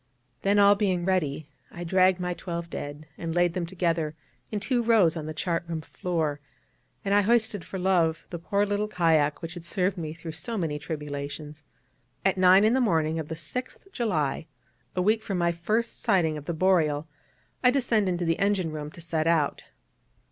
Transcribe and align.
Then, 0.41 0.57
all 0.57 0.73
being 0.73 1.05
ready, 1.05 1.47
I 1.71 1.83
dragged 1.83 2.19
my 2.19 2.33
twelve 2.33 2.71
dead 2.71 3.05
and 3.19 3.35
laid 3.35 3.53
them 3.53 3.67
together 3.67 4.15
in 4.49 4.59
two 4.59 4.81
rows 4.81 5.15
on 5.15 5.27
the 5.27 5.33
chart 5.35 5.63
room 5.67 5.81
floor; 5.81 6.39
and 7.05 7.13
I 7.13 7.21
hoisted 7.21 7.63
for 7.63 7.77
love 7.77 8.25
the 8.31 8.39
poor 8.39 8.65
little 8.65 8.87
kayak 8.87 9.43
which 9.43 9.53
had 9.53 9.63
served 9.63 9.99
me 9.99 10.13
through 10.15 10.31
so 10.31 10.57
many 10.57 10.79
tribulations. 10.79 11.65
At 12.25 12.35
nine 12.35 12.63
in 12.63 12.73
the 12.73 12.81
morning 12.81 13.19
of 13.19 13.27
the 13.27 13.35
6th 13.35 13.91
July, 13.91 14.47
a 14.95 15.03
week 15.03 15.21
from 15.21 15.37
my 15.37 15.51
first 15.51 15.99
sighting 16.01 16.35
of 16.35 16.45
the 16.45 16.53
Boreal, 16.55 17.07
I 17.63 17.69
descended 17.69 18.17
to 18.17 18.25
the 18.25 18.39
engine 18.39 18.71
room 18.71 18.89
to 18.93 19.01
set 19.01 19.27
out. 19.27 19.65